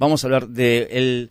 Vamos 0.00 0.24
a 0.24 0.28
hablar 0.28 0.48
del 0.48 1.30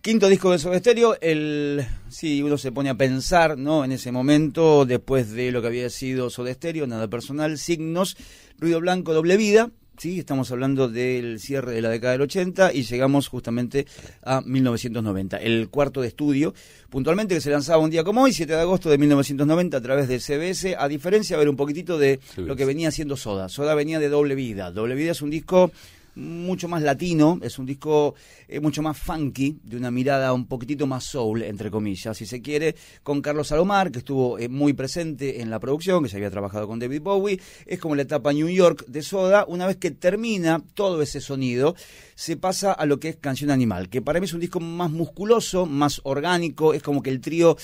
quinto 0.00 0.30
disco 0.30 0.50
de 0.50 0.58
Soda 0.58 0.78
Stereo. 0.78 1.18
El, 1.20 1.84
sí, 2.08 2.42
uno 2.42 2.56
se 2.56 2.72
pone 2.72 2.88
a 2.88 2.94
pensar, 2.94 3.58
¿no? 3.58 3.84
En 3.84 3.92
ese 3.92 4.10
momento, 4.10 4.86
después 4.86 5.32
de 5.32 5.52
lo 5.52 5.60
que 5.60 5.66
había 5.66 5.90
sido 5.90 6.30
Soda 6.30 6.54
Stereo, 6.54 6.86
nada 6.86 7.08
personal, 7.08 7.58
signos, 7.58 8.16
ruido 8.58 8.80
blanco, 8.80 9.12
doble 9.12 9.36
vida. 9.36 9.70
Sí, 9.98 10.18
estamos 10.18 10.50
hablando 10.50 10.88
del 10.88 11.40
cierre 11.40 11.72
de 11.72 11.82
la 11.82 11.90
década 11.90 12.12
del 12.12 12.22
80 12.22 12.72
y 12.72 12.84
llegamos 12.84 13.28
justamente 13.28 13.86
a 14.22 14.40
1990. 14.40 15.36
El 15.36 15.68
cuarto 15.68 16.00
de 16.00 16.08
estudio, 16.08 16.54
puntualmente 16.88 17.34
que 17.34 17.42
se 17.42 17.50
lanzaba 17.50 17.82
un 17.82 17.90
día 17.90 18.02
como 18.02 18.22
hoy, 18.22 18.32
7 18.32 18.50
de 18.50 18.60
agosto 18.60 18.88
de 18.88 18.96
1990 18.96 19.76
a 19.76 19.80
través 19.82 20.08
de 20.08 20.20
CBS, 20.20 20.74
a 20.78 20.88
diferencia, 20.88 21.36
a 21.36 21.38
ver 21.38 21.50
un 21.50 21.56
poquitito 21.56 21.98
de 21.98 22.20
lo 22.36 22.56
que 22.56 22.64
venía 22.64 22.90
siendo 22.90 23.18
Soda. 23.18 23.50
Soda 23.50 23.74
venía 23.74 23.98
de 23.98 24.08
Doble 24.08 24.34
Vida. 24.34 24.70
Doble 24.70 24.94
Vida 24.94 25.12
es 25.12 25.20
un 25.20 25.28
disco 25.28 25.70
mucho 26.16 26.66
más 26.66 26.82
latino, 26.82 27.38
es 27.42 27.58
un 27.58 27.66
disco 27.66 28.14
eh, 28.48 28.58
mucho 28.58 28.82
más 28.82 28.98
funky, 28.98 29.58
de 29.62 29.76
una 29.76 29.90
mirada 29.90 30.32
un 30.32 30.46
poquitito 30.46 30.86
más 30.86 31.04
soul, 31.04 31.42
entre 31.42 31.70
comillas, 31.70 32.16
si 32.16 32.26
se 32.26 32.40
quiere, 32.40 32.74
con 33.02 33.20
Carlos 33.20 33.48
Salomar, 33.48 33.92
que 33.92 33.98
estuvo 33.98 34.38
eh, 34.38 34.48
muy 34.48 34.72
presente 34.72 35.40
en 35.40 35.50
la 35.50 35.60
producción, 35.60 36.02
que 36.02 36.08
se 36.08 36.16
había 36.16 36.30
trabajado 36.30 36.66
con 36.66 36.78
David 36.78 37.02
Bowie, 37.02 37.40
es 37.66 37.78
como 37.78 37.94
la 37.94 38.02
etapa 38.02 38.32
New 38.32 38.48
York 38.48 38.84
de 38.88 39.02
Soda, 39.02 39.44
una 39.46 39.66
vez 39.66 39.76
que 39.76 39.90
termina 39.90 40.62
todo 40.74 41.02
ese 41.02 41.20
sonido, 41.20 41.76
se 42.14 42.36
pasa 42.36 42.72
a 42.72 42.86
lo 42.86 42.98
que 42.98 43.10
es 43.10 43.16
Canción 43.16 43.50
Animal, 43.50 43.88
que 43.88 44.02
para 44.02 44.18
mí 44.18 44.24
es 44.24 44.32
un 44.32 44.40
disco 44.40 44.58
más 44.58 44.90
musculoso, 44.90 45.66
más 45.66 46.00
orgánico, 46.04 46.72
es 46.72 46.82
como 46.82 47.02
que 47.02 47.10
el 47.10 47.20
trío 47.20 47.56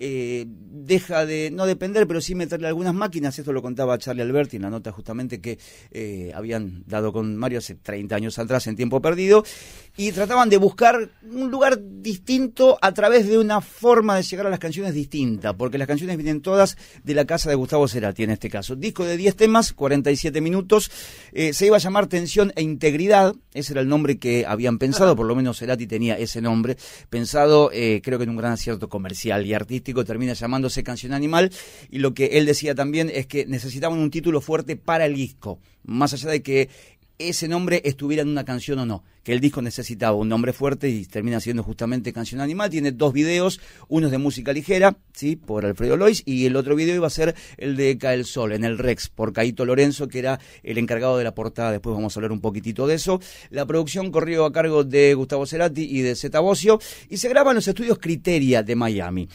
eh, 0.00 0.46
deja 0.48 1.26
de 1.26 1.50
no 1.50 1.66
depender, 1.66 2.06
pero 2.06 2.20
sí 2.20 2.34
meterle 2.34 2.68
algunas 2.68 2.94
máquinas. 2.94 3.36
Esto 3.38 3.52
lo 3.52 3.60
contaba 3.60 3.98
Charlie 3.98 4.22
Alberti 4.22 4.56
en 4.56 4.62
la 4.62 4.70
nota 4.70 4.92
justamente 4.92 5.40
que 5.40 5.58
eh, 5.90 6.30
habían 6.34 6.84
dado 6.86 7.12
con 7.12 7.36
Mario 7.36 7.58
hace 7.58 7.74
30 7.74 8.14
años 8.14 8.38
atrás 8.38 8.68
en 8.68 8.76
tiempo 8.76 9.02
perdido. 9.02 9.44
Y 9.96 10.12
trataban 10.12 10.48
de 10.48 10.58
buscar 10.58 11.10
un 11.28 11.50
lugar 11.50 11.80
distinto 11.82 12.78
a 12.80 12.94
través 12.94 13.26
de 13.26 13.38
una 13.38 13.60
forma 13.60 14.14
de 14.14 14.22
llegar 14.22 14.46
a 14.46 14.50
las 14.50 14.60
canciones 14.60 14.94
distinta, 14.94 15.56
porque 15.56 15.78
las 15.78 15.88
canciones 15.88 16.16
vienen 16.16 16.40
todas 16.40 16.78
de 17.02 17.14
la 17.14 17.24
casa 17.24 17.50
de 17.50 17.56
Gustavo 17.56 17.88
Cerati 17.88 18.22
en 18.22 18.30
este 18.30 18.48
caso. 18.48 18.76
Disco 18.76 19.04
de 19.04 19.16
10 19.16 19.34
temas, 19.34 19.72
47 19.72 20.40
minutos. 20.40 20.92
Eh, 21.32 21.52
se 21.52 21.66
iba 21.66 21.76
a 21.76 21.80
llamar 21.80 22.06
Tensión 22.06 22.52
e 22.54 22.62
Integridad. 22.62 23.34
Ese 23.52 23.72
era 23.72 23.80
el 23.80 23.88
nombre 23.88 24.18
que 24.18 24.46
habían 24.46 24.78
pensado, 24.78 25.16
por 25.16 25.26
lo 25.26 25.34
menos 25.34 25.58
Cerati 25.58 25.88
tenía 25.88 26.16
ese 26.16 26.40
nombre. 26.40 26.76
Pensado, 27.10 27.70
creo 27.70 28.18
que 28.18 28.24
en 28.24 28.30
un 28.30 28.36
gran 28.36 28.52
acierto 28.52 28.88
comercial 28.88 29.44
y 29.44 29.54
artístico 29.54 29.87
termina 30.04 30.32
llamándose 30.32 30.82
Canción 30.82 31.12
Animal 31.12 31.50
y 31.90 31.98
lo 31.98 32.14
que 32.14 32.38
él 32.38 32.46
decía 32.46 32.74
también 32.74 33.10
es 33.12 33.26
que 33.26 33.46
necesitaban 33.46 33.98
un 33.98 34.10
título 34.10 34.40
fuerte 34.40 34.76
para 34.76 35.06
el 35.06 35.14
disco, 35.14 35.58
más 35.84 36.12
allá 36.12 36.30
de 36.30 36.42
que 36.42 36.68
ese 37.18 37.48
nombre 37.48 37.82
estuviera 37.84 38.22
en 38.22 38.28
una 38.28 38.44
canción 38.44 38.78
o 38.78 38.86
no, 38.86 39.04
que 39.24 39.32
el 39.32 39.40
disco 39.40 39.60
necesitaba 39.60 40.16
un 40.16 40.28
nombre 40.28 40.52
fuerte 40.52 40.88
y 40.88 41.04
termina 41.04 41.40
siendo 41.40 41.62
justamente 41.62 42.12
Canción 42.12 42.40
Animal. 42.40 42.70
Tiene 42.70 42.92
dos 42.92 43.12
videos, 43.12 43.60
uno 43.88 44.06
es 44.06 44.12
de 44.12 44.18
música 44.18 44.52
ligera, 44.52 44.96
sí, 45.12 45.36
por 45.36 45.66
Alfredo 45.66 45.96
Lois, 45.96 46.22
y 46.24 46.46
el 46.46 46.56
otro 46.56 46.76
video 46.76 46.94
iba 46.94 47.06
a 47.06 47.10
ser 47.10 47.34
el 47.56 47.76
de 47.76 47.98
Cae 47.98 48.14
el 48.14 48.24
Sol, 48.24 48.52
en 48.52 48.64
el 48.64 48.78
Rex, 48.78 49.08
por 49.08 49.32
Caito 49.32 49.64
Lorenzo, 49.64 50.08
que 50.08 50.20
era 50.20 50.38
el 50.62 50.78
encargado 50.78 51.18
de 51.18 51.24
la 51.24 51.34
portada. 51.34 51.72
Después 51.72 51.94
vamos 51.94 52.16
a 52.16 52.20
hablar 52.20 52.32
un 52.32 52.40
poquitito 52.40 52.86
de 52.86 52.94
eso. 52.94 53.20
La 53.50 53.66
producción 53.66 54.10
corrió 54.12 54.44
a 54.44 54.52
cargo 54.52 54.84
de 54.84 55.14
Gustavo 55.14 55.44
Cerati 55.44 55.82
y 55.82 56.02
de 56.02 56.14
Zeta 56.14 56.40
Bocio, 56.40 56.80
y 57.10 57.16
se 57.16 57.28
graba 57.28 57.50
en 57.50 57.56
los 57.56 57.68
estudios 57.68 57.98
Criteria 57.98 58.62
de 58.62 58.76
Miami. 58.76 59.28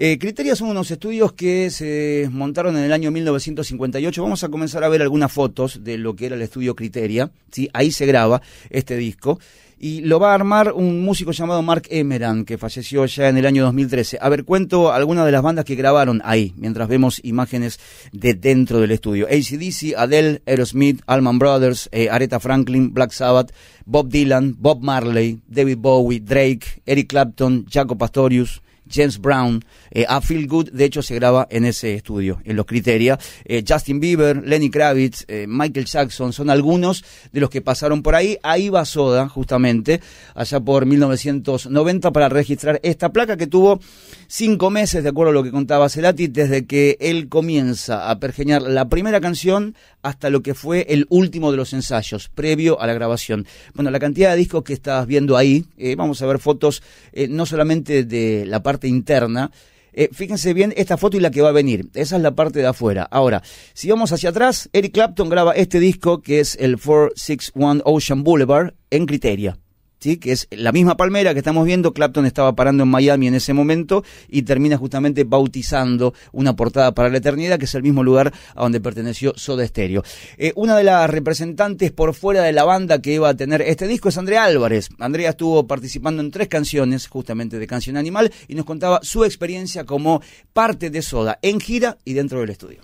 Eh, 0.00 0.18
Criteria 0.18 0.54
son 0.54 0.68
unos 0.68 0.90
estudios 0.90 1.32
que 1.32 1.70
se 1.70 2.28
montaron 2.30 2.76
en 2.76 2.84
el 2.84 2.92
año 2.92 3.10
1958. 3.10 4.22
Vamos 4.22 4.44
a 4.44 4.48
comenzar 4.48 4.84
a 4.84 4.88
ver 4.88 5.02
algunas 5.02 5.32
fotos 5.32 5.82
de 5.82 5.98
lo 5.98 6.14
que 6.14 6.26
era 6.26 6.36
el 6.36 6.42
estudio 6.42 6.76
Criteria. 6.76 7.27
¿Sí? 7.50 7.68
ahí 7.72 7.90
se 7.90 8.06
graba 8.06 8.42
este 8.70 8.96
disco. 8.96 9.38
Y 9.80 10.00
lo 10.00 10.18
va 10.18 10.32
a 10.32 10.34
armar 10.34 10.72
un 10.72 11.04
músico 11.04 11.30
llamado 11.30 11.62
Mark 11.62 11.84
Emeran, 11.88 12.44
que 12.44 12.58
falleció 12.58 13.06
ya 13.06 13.28
en 13.28 13.36
el 13.36 13.46
año 13.46 13.62
2013. 13.62 14.18
A 14.20 14.28
ver, 14.28 14.44
cuento 14.44 14.92
algunas 14.92 15.24
de 15.24 15.30
las 15.30 15.42
bandas 15.42 15.64
que 15.64 15.76
grabaron 15.76 16.20
ahí, 16.24 16.52
mientras 16.56 16.88
vemos 16.88 17.20
imágenes 17.22 17.78
de 18.10 18.34
dentro 18.34 18.80
del 18.80 18.90
estudio. 18.90 19.26
ACDC, 19.26 19.94
Adele, 19.96 20.42
Aerosmith, 20.46 21.00
Allman 21.06 21.38
Brothers, 21.38 21.88
eh, 21.92 22.08
Aretha 22.10 22.40
Franklin, 22.40 22.92
Black 22.92 23.12
Sabbath, 23.12 23.52
Bob 23.86 24.08
Dylan, 24.08 24.56
Bob 24.58 24.82
Marley, 24.82 25.38
David 25.46 25.78
Bowie, 25.78 26.18
Drake, 26.18 26.82
Eric 26.84 27.08
Clapton, 27.10 27.64
Jaco 27.70 27.96
Pastorius, 27.96 28.60
James 28.90 29.18
Brown, 29.18 29.64
eh, 29.90 30.04
A 30.08 30.20
Feel 30.20 30.46
Good, 30.46 30.70
de 30.70 30.84
hecho 30.84 31.02
se 31.02 31.14
graba 31.14 31.46
en 31.50 31.64
ese 31.64 31.94
estudio, 31.94 32.40
en 32.44 32.56
los 32.56 32.66
Criteria. 32.66 33.18
Eh, 33.44 33.64
Justin 33.66 34.00
Bieber, 34.00 34.46
Lenny 34.46 34.70
Kravitz, 34.70 35.24
eh, 35.28 35.46
Michael 35.48 35.86
Jackson, 35.86 36.32
son 36.32 36.50
algunos 36.50 37.04
de 37.32 37.40
los 37.40 37.50
que 37.50 37.60
pasaron 37.60 38.02
por 38.02 38.14
ahí. 38.14 38.38
Ahí 38.42 38.68
va 38.68 38.84
Soda, 38.84 39.28
justamente, 39.28 40.00
allá 40.34 40.60
por 40.60 40.86
1990 40.86 42.12
para 42.12 42.28
registrar 42.28 42.80
esta 42.82 43.10
placa 43.12 43.36
que 43.36 43.46
tuvo 43.46 43.80
cinco 44.28 44.70
meses, 44.70 45.02
de 45.02 45.08
acuerdo 45.08 45.30
a 45.30 45.34
lo 45.34 45.42
que 45.42 45.50
contaba 45.50 45.88
Celati, 45.88 46.28
desde 46.28 46.66
que 46.66 46.96
él 47.00 47.28
comienza 47.28 48.10
a 48.10 48.20
pergeñar 48.20 48.62
la 48.62 48.88
primera 48.88 49.20
canción 49.20 49.74
hasta 50.02 50.30
lo 50.30 50.42
que 50.42 50.54
fue 50.54 50.86
el 50.90 51.06
último 51.08 51.50
de 51.50 51.56
los 51.56 51.72
ensayos, 51.72 52.28
previo 52.28 52.80
a 52.80 52.86
la 52.86 52.94
grabación. 52.94 53.46
Bueno, 53.74 53.90
la 53.90 53.98
cantidad 53.98 54.30
de 54.30 54.36
discos 54.36 54.62
que 54.62 54.74
estás 54.74 55.06
viendo 55.06 55.36
ahí, 55.36 55.64
vamos 55.96 56.22
a 56.22 56.26
ver 56.26 56.38
fotos 56.38 56.82
no 57.28 57.46
solamente 57.46 58.04
de 58.04 58.44
la 58.46 58.62
parte 58.62 58.86
interna. 58.86 59.50
Eh, 59.92 60.10
fíjense 60.12 60.54
bien 60.54 60.72
esta 60.76 60.96
foto 60.96 61.16
y 61.16 61.20
la 61.20 61.32
que 61.32 61.42
va 61.42 61.48
a 61.48 61.52
venir. 61.52 61.88
Esa 61.94 62.16
es 62.16 62.22
la 62.22 62.34
parte 62.34 62.60
de 62.60 62.66
afuera. 62.66 63.08
Ahora, 63.10 63.42
si 63.74 63.90
vamos 63.90 64.12
hacia 64.12 64.30
atrás, 64.30 64.68
Eric 64.72 64.92
Clapton 64.92 65.28
graba 65.28 65.54
este 65.54 65.80
disco 65.80 66.22
que 66.22 66.38
es 66.38 66.56
el 66.60 66.76
461 66.76 67.82
Ocean 67.84 68.22
Boulevard 68.22 68.74
en 68.90 69.06
Criteria. 69.06 69.58
¿Sí? 69.98 70.16
que 70.16 70.32
es 70.32 70.48
la 70.50 70.72
misma 70.72 70.96
palmera 70.96 71.32
que 71.32 71.38
estamos 71.38 71.64
viendo. 71.66 71.92
Clapton 71.92 72.26
estaba 72.26 72.54
parando 72.54 72.84
en 72.84 72.88
Miami 72.88 73.28
en 73.28 73.34
ese 73.34 73.52
momento 73.52 74.04
y 74.28 74.42
termina 74.42 74.76
justamente 74.76 75.24
bautizando 75.24 76.14
una 76.32 76.56
portada 76.56 76.92
para 76.92 77.08
la 77.08 77.18
eternidad, 77.18 77.58
que 77.58 77.64
es 77.64 77.74
el 77.74 77.82
mismo 77.82 78.02
lugar 78.02 78.32
a 78.54 78.62
donde 78.62 78.80
perteneció 78.80 79.32
Soda 79.36 79.66
Stereo. 79.66 80.02
Eh, 80.36 80.52
una 80.56 80.76
de 80.76 80.84
las 80.84 81.08
representantes 81.10 81.92
por 81.92 82.14
fuera 82.14 82.42
de 82.42 82.52
la 82.52 82.64
banda 82.64 83.00
que 83.00 83.14
iba 83.14 83.28
a 83.28 83.34
tener 83.34 83.62
este 83.62 83.86
disco 83.86 84.08
es 84.08 84.18
Andrea 84.18 84.44
Álvarez. 84.44 84.88
Andrea 84.98 85.30
estuvo 85.30 85.66
participando 85.66 86.22
en 86.22 86.30
tres 86.30 86.48
canciones, 86.48 87.08
justamente 87.08 87.58
de 87.58 87.66
Canción 87.66 87.96
Animal, 87.96 88.32
y 88.46 88.54
nos 88.54 88.64
contaba 88.64 89.00
su 89.02 89.24
experiencia 89.24 89.84
como 89.84 90.22
parte 90.52 90.90
de 90.90 91.02
Soda, 91.02 91.38
en 91.42 91.60
gira 91.60 91.98
y 92.04 92.14
dentro 92.14 92.40
del 92.40 92.50
estudio. 92.50 92.80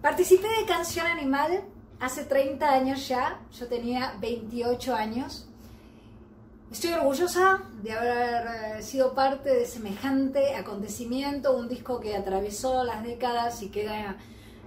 Participé 0.00 0.48
de 0.60 0.66
Canción 0.66 1.06
Animal 1.06 1.62
hace 2.00 2.24
30 2.24 2.68
años 2.68 3.08
ya, 3.08 3.40
yo 3.56 3.68
tenía 3.68 4.14
28 4.20 4.94
años 4.94 5.46
Estoy 6.72 6.94
orgullosa 6.94 7.60
de 7.82 7.92
haber 7.92 8.78
eh, 8.78 8.82
sido 8.82 9.12
parte 9.12 9.50
de 9.50 9.66
semejante 9.66 10.54
acontecimiento, 10.54 11.54
un 11.54 11.68
disco 11.68 12.00
que 12.00 12.16
atravesó 12.16 12.82
las 12.82 13.04
décadas 13.04 13.62
y 13.62 13.68
queda 13.68 14.16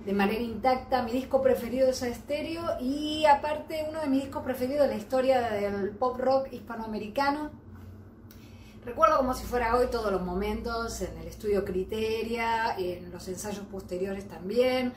de 0.06 0.14
manera 0.14 0.40
intacta, 0.40 1.02
mi 1.02 1.12
disco 1.12 1.42
preferido 1.42 1.90
es 1.90 2.04
Estéreo 2.04 2.62
y 2.80 3.26
aparte 3.26 3.88
uno 3.90 4.02
de 4.02 4.08
mis 4.08 4.22
discos 4.22 4.44
preferidos 4.44 4.88
de 4.88 4.94
la 4.94 5.00
historia 5.00 5.42
del 5.50 5.90
pop 5.90 6.20
rock 6.20 6.54
hispanoamericano. 6.54 7.50
Recuerdo 8.86 9.18
como 9.18 9.34
si 9.34 9.44
fuera 9.44 9.76
hoy 9.76 9.88
todos 9.88 10.12
los 10.12 10.22
momentos 10.22 11.02
en 11.02 11.18
el 11.18 11.28
estudio 11.28 11.66
Criteria, 11.66 12.76
en 12.78 13.12
los 13.12 13.28
ensayos 13.28 13.66
posteriores 13.66 14.28
también. 14.28 14.94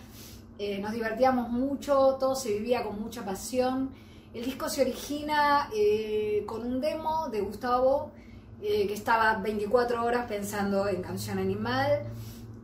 Eh, 0.59 0.79
nos 0.79 0.93
divertíamos 0.93 1.49
mucho, 1.49 2.19
todo 2.21 2.37
se 2.37 2.51
vivía 2.51 2.83
con 2.83 3.01
mucha 3.01 3.25
pasión. 3.25 3.95
El 4.35 4.45
disco 4.45 4.69
se 4.69 4.83
origina 4.83 5.71
eh, 5.75 6.45
con 6.47 6.67
un 6.67 6.81
demo 6.81 7.29
de 7.29 7.41
Gustavo 7.41 8.13
eh, 8.61 8.87
que 8.87 8.95
estaba 8.95 9.39
24 9.39 10.05
horas 10.05 10.27
pensando 10.27 10.87
en 10.87 11.01
Canción 11.01 11.39
Animal 11.39 12.03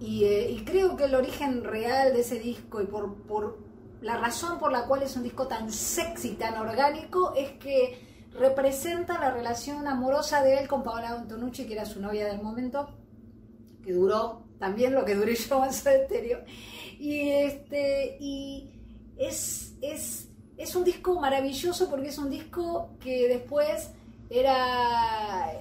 eh, 0.00 0.50
y, 0.50 0.64
creo 0.64 0.96
que 0.96 1.04
el 1.04 1.14
origen 1.14 1.64
real 1.64 2.12
de 2.12 2.20
ese 2.20 2.38
disco 2.38 2.82
y 2.82 2.86
por, 2.86 3.58
la 4.02 4.18
razón 4.18 4.58
por 4.58 4.70
la 4.70 4.86
cual 4.86 5.02
es 5.02 5.16
un 5.16 5.22
disco 5.22 5.46
tan 5.46 5.72
sexy, 5.72 6.32
tan 6.32 6.58
orgánico, 6.58 7.32
es 7.34 7.52
que 7.52 7.98
representa 8.32 9.18
la 9.18 9.30
relación 9.30 9.86
amorosa 9.88 10.42
de 10.42 10.58
él 10.58 10.68
con 10.68 10.82
Paola 10.82 11.10
Antonucci, 11.12 11.66
que 11.66 11.72
era 11.72 11.86
su 11.86 12.00
novia 12.02 12.26
del 12.26 12.42
momento, 12.42 12.90
que 13.82 13.92
duró 13.92 14.44
también 14.58 14.92
lo 14.92 15.06
que 15.06 15.14
duré 15.14 15.34
yo 15.36 15.64
en 15.64 15.72
su 15.72 15.88
estéreo. 15.88 16.40
Y, 16.98 17.30
este, 17.30 18.18
y 18.20 18.70
es, 19.16 19.74
es 19.80 20.28
es 20.56 20.74
un 20.74 20.84
disco 20.84 21.18
maravilloso 21.20 21.90
porque 21.90 22.08
es 22.08 22.18
un 22.18 22.30
disco 22.30 22.90
que 23.00 23.28
después 23.28 23.90
era, 24.30 25.52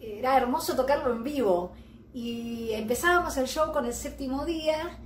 era 0.00 0.36
hermoso 0.36 0.76
tocarlo 0.76 1.12
en 1.12 1.22
vivo. 1.22 1.72
Y 2.12 2.70
empezábamos 2.72 3.36
el 3.36 3.46
show 3.46 3.72
con 3.72 3.86
el 3.86 3.92
séptimo 3.92 4.44
día 4.44 4.98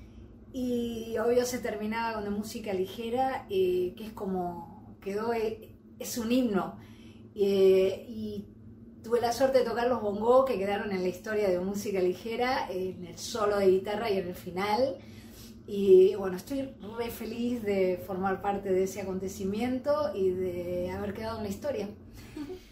y 0.53 1.17
obvio 1.19 1.45
se 1.45 1.59
terminaba 1.59 2.15
con 2.15 2.25
la 2.25 2.31
música 2.31 2.73
ligera, 2.73 3.47
eh, 3.49 3.95
que 3.97 4.07
es 4.07 4.13
como 4.13 4.97
quedó, 5.01 5.33
eh, 5.33 5.75
es 5.99 6.19
un 6.19 6.31
himno. 6.31 6.77
Eh, 7.35 8.05
y 8.09 8.45
tuve 9.03 9.21
la 9.21 9.33
suerte 9.33 9.59
de 9.61 9.65
tocar 9.65 9.89
los 9.89 10.03
bongos 10.03 10.45
que 10.45 10.59
quedaron 10.59 10.93
en 10.93 11.03
la 11.03 11.09
historia 11.09 11.49
de 11.49 11.61
música 11.61 12.01
ligera, 12.01 12.69
en 12.71 13.07
el 13.07 13.17
solo 13.19 13.59
de 13.59 13.71
guitarra 13.71 14.11
y 14.11 14.19
en 14.19 14.29
el 14.29 14.35
final. 14.35 14.97
Y 15.70 16.15
bueno, 16.15 16.38
estoy 16.38 16.70
re 16.99 17.11
feliz 17.11 17.62
de 17.62 18.03
formar 18.06 18.41
parte 18.41 18.73
de 18.73 18.85
ese 18.85 19.03
acontecimiento 19.03 20.15
y 20.15 20.31
de 20.31 20.91
haber 20.91 21.12
quedado 21.12 21.37
en 21.37 21.44
la 21.44 21.50
historia. 21.50 21.88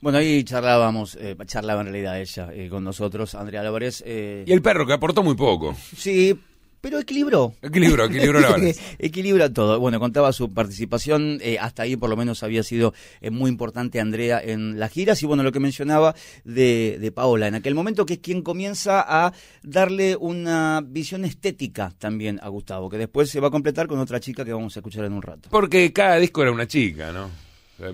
Bueno, 0.00 0.18
ahí 0.18 0.44
charlábamos, 0.44 1.18
eh, 1.20 1.36
charlaba 1.44 1.80
en 1.80 1.88
realidad 1.88 2.20
ella 2.20 2.50
eh, 2.52 2.68
con 2.68 2.84
nosotros, 2.84 3.34
Andrea 3.34 3.62
Álvarez. 3.62 4.00
Eh, 4.06 4.44
y 4.46 4.52
el 4.52 4.62
perro, 4.62 4.86
que 4.86 4.92
aportó 4.92 5.24
muy 5.24 5.34
poco. 5.34 5.74
Sí, 5.74 6.38
pero 6.80 6.98
equilibró. 6.98 7.54
Equilibró, 7.62 8.04
equilibró 8.06 8.40
la 8.40 8.50
verdad. 8.56 8.74
Equilibra 8.98 9.52
todo. 9.52 9.80
Bueno, 9.80 10.00
contaba 10.00 10.32
su 10.32 10.52
participación, 10.52 11.38
eh, 11.42 11.58
hasta 11.60 11.82
ahí 11.82 11.96
por 11.96 12.10
lo 12.10 12.16
menos 12.16 12.42
había 12.42 12.62
sido 12.62 12.94
eh, 13.20 13.30
muy 13.30 13.50
importante 13.50 14.00
Andrea 14.00 14.40
en 14.42 14.78
las 14.78 14.92
giras 14.92 15.22
y 15.22 15.26
bueno, 15.26 15.42
lo 15.42 15.52
que 15.52 15.60
mencionaba 15.60 16.14
de, 16.44 16.98
de, 17.00 17.12
Paola 17.12 17.48
en 17.48 17.54
aquel 17.54 17.74
momento, 17.74 18.06
que 18.06 18.14
es 18.14 18.20
quien 18.20 18.42
comienza 18.42 19.04
a 19.06 19.32
darle 19.62 20.16
una 20.16 20.82
visión 20.84 21.24
estética 21.24 21.92
también 21.98 22.38
a 22.42 22.48
Gustavo, 22.48 22.88
que 22.88 22.98
después 22.98 23.30
se 23.30 23.40
va 23.40 23.48
a 23.48 23.50
completar 23.50 23.86
con 23.86 23.98
otra 23.98 24.20
chica 24.20 24.44
que 24.44 24.52
vamos 24.52 24.76
a 24.76 24.80
escuchar 24.80 25.04
en 25.04 25.12
un 25.12 25.22
rato. 25.22 25.48
Porque 25.50 25.92
cada 25.92 26.16
disco 26.16 26.42
era 26.42 26.52
una 26.52 26.66
chica, 26.66 27.12
¿no? 27.12 27.30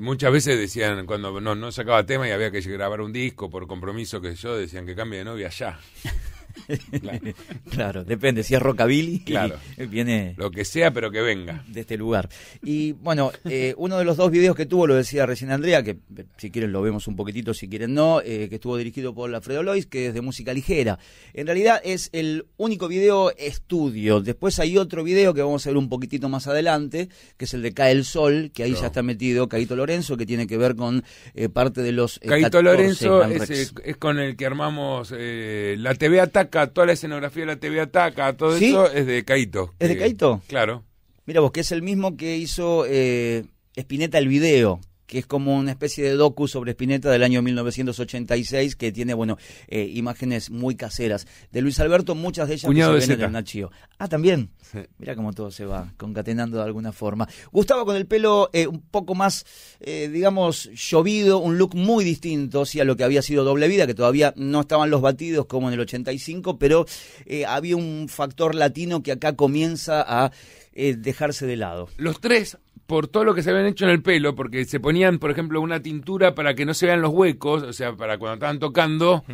Muchas 0.01 0.33
veces 0.33 0.59
decían, 0.59 1.05
cuando 1.05 1.41
no, 1.43 1.55
no 1.55 1.71
sacaba 1.71 2.07
tema 2.07 2.27
y 2.27 2.31
había 2.31 2.51
que 2.51 2.61
grabar 2.61 3.03
un 3.03 3.13
disco 3.13 3.51
por 3.51 3.67
compromiso 3.67 4.19
que 4.19 4.35
yo, 4.35 4.57
decían 4.57 4.87
que 4.87 4.95
cambie 4.95 5.19
de 5.19 5.27
novia 5.27 5.51
ya. 5.51 5.79
Claro. 7.71 8.05
depende. 8.05 8.43
Si 8.43 8.55
es 8.55 8.61
rockabilly, 8.61 9.21
claro. 9.21 9.57
viene. 9.91 10.35
Lo 10.37 10.51
que 10.51 10.65
sea, 10.65 10.93
pero 10.93 11.11
que 11.11 11.21
venga. 11.21 11.65
De 11.69 11.81
este 11.81 11.97
lugar. 11.97 12.29
Y 12.63 12.93
bueno, 12.93 13.33
eh, 13.45 13.75
uno 13.77 13.99
de 13.99 14.05
los 14.05 14.17
dos 14.17 14.31
videos 14.31 14.57
que 14.57 14.67
tuvo, 14.67 14.87
lo 14.87 14.95
decía 14.95 15.27
recién 15.27 15.51
Andrea, 15.51 15.83
que 15.83 15.91
eh, 15.91 16.25
si 16.37 16.51
quieren 16.51 16.73
lo 16.73 16.83
vemos 16.83 17.07
un 17.09 17.17
poquitito, 17.17 17.55
si 17.55 17.69
quieren 17.69 17.95
no, 17.95 18.21
eh, 18.21 18.49
que 18.49 18.57
estuvo 18.57 18.77
dirigido 18.77 19.15
por 19.15 19.35
Alfredo 19.35 19.63
Lois, 19.63 19.87
que 19.87 20.09
es 20.09 20.15
de 20.15 20.21
música 20.21 20.53
ligera. 20.53 20.99
En 21.33 21.47
realidad 21.47 21.81
es 21.85 22.11
el 22.13 22.47
único 22.57 22.89
video 22.89 23.33
estudio. 23.37 24.21
Después 24.21 24.59
hay 24.59 24.79
otro 24.79 25.05
video 25.05 25.35
que 25.35 25.43
vamos 25.43 25.67
a 25.67 25.71
ver 25.71 25.77
un 25.77 25.89
poquitito 25.89 26.29
más 26.29 26.47
adelante, 26.47 27.09
que 27.37 27.45
es 27.45 27.55
el 27.55 27.63
de 27.63 27.73
Cae 27.73 27.93
el 27.93 28.05
Sol, 28.05 28.51
que 28.55 28.63
ahí 28.63 28.75
ya 28.75 28.87
está 28.87 29.03
metido 29.03 29.49
Caito 29.49 29.77
Lorenzo, 29.77 30.17
que 30.17 30.27
tiene 30.27 30.47
que 30.47 30.57
ver 30.57 30.77
con 30.77 31.05
parte 31.53 31.83
de 31.83 31.93
los. 31.93 32.19
Caito 32.21 32.63
Lorenzo 32.63 33.25
es, 33.25 33.73
es, 33.85 33.97
con 33.97 34.19
el 34.19 34.37
que 34.37 34.47
armamos 34.47 35.11
la 35.11 35.95
TV 35.95 36.21
Ataca 36.21 36.54
toda 36.73 36.87
la 36.87 36.93
escenografía 36.93 37.43
de 37.43 37.47
la 37.47 37.57
TV 37.57 37.81
Ataca, 37.81 38.37
todo 38.37 38.57
eso 38.57 38.91
es 38.91 39.07
de 39.07 39.25
Caito. 39.25 39.75
¿Es 39.79 39.89
de 39.89 39.99
Caito? 39.99 40.43
Claro. 40.47 40.85
Mira 41.27 41.41
vos, 41.41 41.53
que 41.53 41.61
es 41.61 41.73
el 41.73 41.83
mismo 41.83 42.17
que 42.17 42.37
hizo 42.37 42.85
eh, 42.87 43.45
Spinetta 43.77 44.19
el 44.19 44.29
video, 44.29 44.81
que 45.07 45.19
es 45.19 45.27
como 45.27 45.57
una 45.57 45.71
especie 45.71 46.05
de 46.05 46.13
docu 46.13 46.49
sobre 46.49 46.73
Spinetta 46.73 47.11
del 47.11 47.23
año 47.23 47.43
1986, 47.43 48.77
que 48.77 48.93
tiene, 48.93 49.15
bueno, 49.15 49.37
eh, 49.69 49.91
imágenes 49.95 50.51
muy 50.51 50.77
caseras. 50.77 51.27
De 51.53 51.61
Luis 51.61 51.79
Alberto, 51.81 52.15
muchas 52.15 52.49
de 52.49 52.55
ellas 52.55 52.67
Cuñado 52.67 53.01
se 53.01 53.17
ven 53.17 53.33
Nachio. 53.33 53.71
Ah, 53.99 54.09
también. 54.09 54.51
Mira 54.99 55.15
cómo 55.15 55.33
todo 55.33 55.51
se 55.51 55.65
va 55.65 55.93
concatenando 55.97 56.59
de 56.59 56.65
alguna 56.65 56.93
forma. 56.93 57.29
Gustavo 57.53 57.85
con 57.85 57.97
el 57.97 58.07
pelo 58.07 58.51
eh, 58.53 58.67
un 58.67 58.81
poco 58.81 59.15
más, 59.15 59.45
eh, 59.81 60.09
digamos, 60.13 60.71
llovido, 60.73 61.39
un 61.39 61.59
look 61.59 61.75
muy 61.75 62.05
distinto 62.05 62.65
sí, 62.65 62.81
a 62.81 62.85
lo 62.85 62.97
que 62.97 63.05
había 63.05 63.23
sido 63.23 63.45
Doble 63.45 63.69
Vida, 63.69 63.87
que 63.87 63.95
todavía 63.95 64.33
no 64.37 64.63
estaban 64.63 64.91
los 64.91 65.01
batidos 65.01 65.47
como 65.47 65.69
en 65.69 65.75
el 65.75 65.81
85, 65.81 66.59
pero 66.59 66.87
había 67.47 67.77
un 67.77 68.09
factor 68.09 68.55
latino 68.55 69.03
que 69.03 69.13
acá 69.13 69.37
comienza 69.37 70.05
a 70.07 70.33
dejarse 70.75 71.47
de 71.47 71.57
lado. 71.57 71.89
Los 71.97 72.21
tres 72.21 72.59
por 72.87 73.09
todo 73.09 73.25
lo 73.25 73.35
que 73.35 73.43
se 73.43 73.51
habían 73.51 73.67
hecho 73.67 73.85
en 73.85 73.91
el 73.91 74.03
pelo, 74.03 74.35
porque 74.35 74.65
se 74.65 74.81
ponían, 74.81 75.19
por 75.19 75.31
ejemplo, 75.31 75.61
una 75.61 75.81
tintura 75.81 76.35
para 76.35 76.55
que 76.55 76.65
no 76.65 76.75
se 76.75 76.87
vean 76.87 77.01
los 77.01 77.13
huecos, 77.13 77.63
o 77.63 77.73
sea, 77.73 77.95
para 77.95 78.19
cuando 78.19 78.35
estaban 78.35 78.59
tocando, 78.59 79.25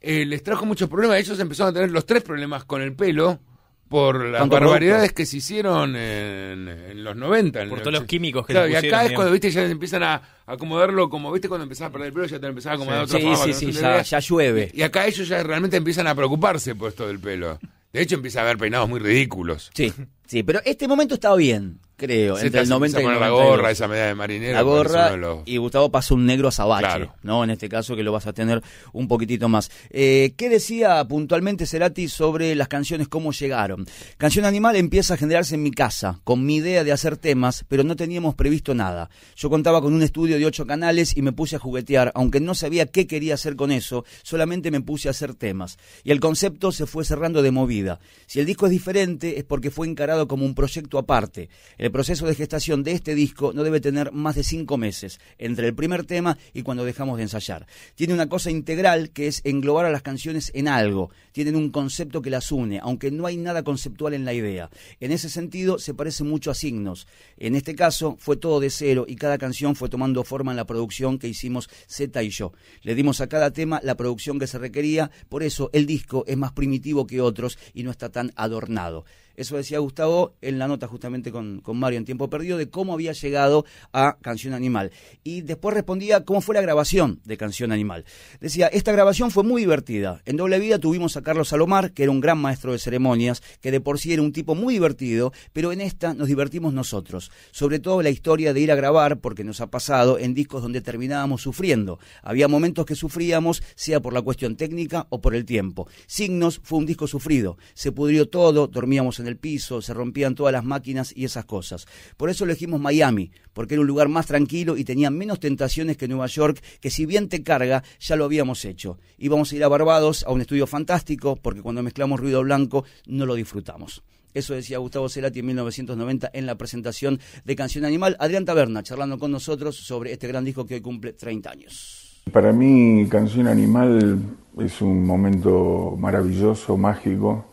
eh, 0.00 0.24
les 0.24 0.42
trajo 0.42 0.64
muchos 0.64 0.88
problemas. 0.88 1.18
Ellos 1.18 1.38
empezaron 1.40 1.70
a 1.70 1.74
tener 1.74 1.90
los 1.90 2.06
tres 2.06 2.22
problemas 2.22 2.64
con 2.64 2.82
el 2.82 2.94
pelo 2.94 3.40
por 3.88 4.24
las 4.24 4.48
barbaridades 4.48 5.12
que 5.12 5.26
se 5.26 5.38
hicieron 5.38 5.96
en, 5.96 7.02
los 7.02 7.16
90. 7.16 7.68
Por 7.68 7.80
todos 7.80 7.92
los 7.92 8.04
químicos 8.04 8.46
que 8.46 8.52
claro, 8.52 8.68
y 8.68 8.76
acá 8.76 9.04
es 9.04 9.12
cuando, 9.12 9.32
viste, 9.32 9.50
ya 9.50 9.64
empiezan 9.64 10.04
a 10.04 10.22
acomodarlo 10.46 11.10
como, 11.10 11.32
viste, 11.32 11.48
cuando 11.48 11.64
empezás 11.64 11.88
a 11.88 11.90
perder 11.90 12.08
el 12.08 12.14
pelo, 12.14 12.26
ya 12.26 12.38
te 12.38 12.46
empezás 12.46 12.72
a 12.72 12.74
acomodar 12.76 13.08
sí, 13.08 13.16
otra 13.16 13.36
Sí, 13.36 13.52
sí, 13.52 13.72
sí, 13.72 13.80
ya, 13.80 14.00
ya, 14.02 14.20
llueve. 14.20 14.70
Y 14.72 14.82
acá 14.82 15.08
ellos 15.08 15.26
ya 15.26 15.42
realmente 15.42 15.76
empiezan 15.76 16.06
a 16.06 16.14
preocuparse 16.14 16.76
por 16.76 16.90
esto 16.90 17.08
del 17.08 17.18
pelo. 17.18 17.58
De 17.92 18.00
hecho, 18.00 18.14
empieza 18.14 18.38
a 18.38 18.42
haber 18.44 18.58
peinados 18.58 18.88
muy 18.88 19.00
ridículos. 19.00 19.72
Sí, 19.74 19.92
sí, 20.24 20.44
pero 20.44 20.60
este 20.64 20.86
momento 20.86 21.14
estaba 21.14 21.34
bien 21.34 21.80
creo, 22.00 22.38
entre 22.38 22.62
el 22.62 22.68
90 22.68 23.02
y 23.02 23.04
el 23.04 23.20
la 23.20 23.28
gorra, 23.28 23.70
esa 23.70 23.86
medalla 23.86 24.08
de 24.08 24.14
marinero. 24.14 24.54
La 24.54 24.62
gorra 24.62 25.12
y 25.44 25.58
Gustavo 25.58 25.90
pasó 25.90 26.14
un 26.14 26.24
negro 26.24 26.48
azabache, 26.48 27.10
¿no? 27.22 27.44
En 27.44 27.50
este 27.50 27.68
caso 27.68 27.94
que 27.94 28.02
lo 28.02 28.10
vas 28.10 28.26
a 28.26 28.32
tener 28.32 28.62
un 28.94 29.06
poquitito 29.06 29.50
más. 29.50 29.70
Eh, 29.90 30.32
¿Qué 30.38 30.48
decía 30.48 31.04
puntualmente 31.06 31.66
Cerati 31.66 32.08
sobre 32.08 32.54
las 32.54 32.68
canciones, 32.68 33.08
cómo 33.08 33.32
llegaron? 33.32 33.86
Canción 34.16 34.46
Animal 34.46 34.76
empieza 34.76 35.14
a 35.14 35.16
generarse 35.18 35.56
en 35.56 35.62
mi 35.62 35.72
casa, 35.72 36.20
con 36.24 36.46
mi 36.46 36.56
idea 36.56 36.84
de 36.84 36.92
hacer 36.92 37.18
temas, 37.18 37.66
pero 37.68 37.84
no 37.84 37.96
teníamos 37.96 38.34
previsto 38.34 38.74
nada. 38.74 39.10
Yo 39.36 39.50
contaba 39.50 39.82
con 39.82 39.92
un 39.92 40.02
estudio 40.02 40.38
de 40.38 40.46
ocho 40.46 40.66
canales 40.66 41.14
y 41.16 41.20
me 41.20 41.32
puse 41.32 41.56
a 41.56 41.58
juguetear, 41.58 42.12
aunque 42.14 42.40
no 42.40 42.54
sabía 42.54 42.86
qué 42.86 43.06
quería 43.06 43.34
hacer 43.34 43.56
con 43.56 43.72
eso, 43.72 44.06
solamente 44.22 44.70
me 44.70 44.80
puse 44.80 45.08
a 45.08 45.10
hacer 45.10 45.34
temas. 45.34 45.76
Y 46.02 46.12
el 46.12 46.20
concepto 46.20 46.72
se 46.72 46.86
fue 46.86 47.04
cerrando 47.04 47.42
de 47.42 47.50
movida. 47.50 48.00
Si 48.26 48.40
el 48.40 48.46
disco 48.46 48.64
es 48.64 48.72
diferente 48.72 49.38
es 49.38 49.44
porque 49.44 49.70
fue 49.70 49.86
encarado 49.86 50.26
como 50.26 50.46
un 50.46 50.54
proyecto 50.54 50.98
aparte. 50.98 51.50
El 51.90 51.94
proceso 51.94 52.24
de 52.24 52.36
gestación 52.36 52.84
de 52.84 52.92
este 52.92 53.16
disco 53.16 53.52
no 53.52 53.64
debe 53.64 53.80
tener 53.80 54.12
más 54.12 54.36
de 54.36 54.44
cinco 54.44 54.76
meses 54.76 55.18
entre 55.38 55.66
el 55.66 55.74
primer 55.74 56.06
tema 56.06 56.38
y 56.54 56.62
cuando 56.62 56.84
dejamos 56.84 57.16
de 57.16 57.24
ensayar. 57.24 57.66
Tiene 57.96 58.14
una 58.14 58.28
cosa 58.28 58.52
integral 58.52 59.10
que 59.10 59.26
es 59.26 59.40
englobar 59.42 59.86
a 59.86 59.90
las 59.90 60.02
canciones 60.02 60.52
en 60.54 60.68
algo. 60.68 61.10
Tienen 61.32 61.56
un 61.56 61.70
concepto 61.70 62.22
que 62.22 62.30
las 62.30 62.52
une, 62.52 62.78
aunque 62.80 63.10
no 63.10 63.26
hay 63.26 63.38
nada 63.38 63.64
conceptual 63.64 64.14
en 64.14 64.24
la 64.24 64.34
idea. 64.34 64.70
En 65.00 65.10
ese 65.10 65.28
sentido 65.28 65.80
se 65.80 65.92
parece 65.92 66.22
mucho 66.22 66.52
a 66.52 66.54
Signos. 66.54 67.08
En 67.36 67.56
este 67.56 67.74
caso 67.74 68.14
fue 68.20 68.36
todo 68.36 68.60
de 68.60 68.70
cero 68.70 69.04
y 69.08 69.16
cada 69.16 69.36
canción 69.36 69.74
fue 69.74 69.88
tomando 69.88 70.22
forma 70.22 70.52
en 70.52 70.58
la 70.58 70.66
producción 70.66 71.18
que 71.18 71.26
hicimos 71.26 71.68
Z 71.88 72.22
y 72.22 72.30
yo. 72.30 72.52
Le 72.82 72.94
dimos 72.94 73.20
a 73.20 73.26
cada 73.26 73.50
tema 73.50 73.80
la 73.82 73.96
producción 73.96 74.38
que 74.38 74.46
se 74.46 74.58
requería, 74.58 75.10
por 75.28 75.42
eso 75.42 75.70
el 75.72 75.86
disco 75.86 76.22
es 76.28 76.36
más 76.36 76.52
primitivo 76.52 77.08
que 77.08 77.20
otros 77.20 77.58
y 77.74 77.82
no 77.82 77.90
está 77.90 78.10
tan 78.10 78.30
adornado. 78.36 79.04
Eso 79.40 79.56
decía 79.56 79.78
Gustavo 79.78 80.34
en 80.42 80.58
la 80.58 80.68
nota 80.68 80.86
justamente 80.86 81.32
con, 81.32 81.62
con, 81.62 81.78
Mario 81.78 81.96
en 81.96 82.04
tiempo 82.04 82.28
perdido 82.28 82.58
de 82.58 82.68
cómo 82.68 82.92
había 82.92 83.12
llegado 83.12 83.64
a 83.90 84.18
Canción 84.20 84.52
Animal. 84.52 84.90
Y 85.24 85.40
después 85.40 85.74
respondía 85.74 86.26
cómo 86.26 86.42
fue 86.42 86.54
la 86.54 86.60
grabación 86.60 87.22
de 87.24 87.38
Canción 87.38 87.72
Animal. 87.72 88.04
Decía, 88.42 88.66
esta 88.66 88.92
grabación 88.92 89.30
fue 89.30 89.42
muy 89.42 89.62
divertida. 89.62 90.20
En 90.26 90.36
doble 90.36 90.58
vida 90.58 90.78
tuvimos 90.78 91.16
a 91.16 91.22
Carlos 91.22 91.48
Salomar, 91.48 91.92
que 91.92 92.02
era 92.02 92.12
un 92.12 92.20
gran 92.20 92.36
maestro 92.36 92.72
de 92.72 92.78
ceremonias, 92.78 93.42
que 93.62 93.70
de 93.70 93.80
por 93.80 93.98
sí 93.98 94.12
era 94.12 94.20
un 94.20 94.34
tipo 94.34 94.54
muy 94.54 94.74
divertido, 94.74 95.32
pero 95.54 95.72
en 95.72 95.80
esta 95.80 96.12
nos 96.12 96.28
divertimos 96.28 96.74
nosotros. 96.74 97.30
Sobre 97.50 97.78
todo 97.78 98.02
la 98.02 98.10
historia 98.10 98.52
de 98.52 98.60
ir 98.60 98.70
a 98.70 98.74
grabar, 98.74 99.20
porque 99.20 99.42
nos 99.42 99.62
ha 99.62 99.70
pasado 99.70 100.18
en 100.18 100.34
discos 100.34 100.60
donde 100.60 100.82
terminábamos 100.82 101.40
sufriendo. 101.40 101.98
Había 102.22 102.46
momentos 102.46 102.84
que 102.84 102.94
sufríamos, 102.94 103.62
sea 103.74 104.00
por 104.00 104.12
la 104.12 104.20
cuestión 104.20 104.56
técnica 104.56 105.06
o 105.08 105.22
por 105.22 105.34
el 105.34 105.46
tiempo. 105.46 105.88
Signos 106.06 106.60
fue 106.62 106.78
un 106.78 106.84
disco 106.84 107.06
sufrido. 107.06 107.56
Se 107.72 107.90
pudrió 107.90 108.28
todo, 108.28 108.66
dormíamos 108.66 109.18
en 109.18 109.29
el 109.29 109.29
piso, 109.36 109.82
se 109.82 109.94
rompían 109.94 110.34
todas 110.34 110.52
las 110.52 110.64
máquinas 110.64 111.12
y 111.14 111.24
esas 111.24 111.44
cosas. 111.44 111.86
Por 112.16 112.30
eso 112.30 112.44
elegimos 112.44 112.80
Miami, 112.80 113.30
porque 113.52 113.74
era 113.74 113.80
un 113.80 113.86
lugar 113.86 114.08
más 114.08 114.26
tranquilo 114.26 114.76
y 114.76 114.84
tenía 114.84 115.10
menos 115.10 115.40
tentaciones 115.40 115.96
que 115.96 116.08
Nueva 116.08 116.26
York, 116.26 116.62
que 116.80 116.90
si 116.90 117.06
bien 117.06 117.28
te 117.28 117.42
carga, 117.42 117.82
ya 117.98 118.16
lo 118.16 118.24
habíamos 118.24 118.64
hecho. 118.64 118.98
Íbamos 119.18 119.52
a 119.52 119.56
ir 119.56 119.64
a 119.64 119.68
Barbados, 119.68 120.24
a 120.24 120.32
un 120.32 120.40
estudio 120.40 120.66
fantástico, 120.66 121.36
porque 121.36 121.62
cuando 121.62 121.82
mezclamos 121.82 122.20
ruido 122.20 122.42
blanco 122.42 122.84
no 123.06 123.26
lo 123.26 123.34
disfrutamos. 123.34 124.02
Eso 124.32 124.54
decía 124.54 124.78
Gustavo 124.78 125.08
Cerati 125.08 125.40
en 125.40 125.46
1990 125.46 126.30
en 126.32 126.46
la 126.46 126.54
presentación 126.54 127.18
de 127.44 127.56
Canción 127.56 127.84
Animal. 127.84 128.16
Adrián 128.20 128.44
Taberna, 128.44 128.82
charlando 128.82 129.18
con 129.18 129.32
nosotros 129.32 129.76
sobre 129.76 130.12
este 130.12 130.28
gran 130.28 130.44
disco 130.44 130.64
que 130.66 130.74
hoy 130.74 130.80
cumple 130.80 131.12
30 131.14 131.50
años. 131.50 132.22
Para 132.32 132.52
mí, 132.52 133.06
Canción 133.08 133.48
Animal 133.48 134.20
es 134.58 134.80
un 134.80 135.04
momento 135.04 135.96
maravilloso, 135.98 136.76
mágico, 136.76 137.46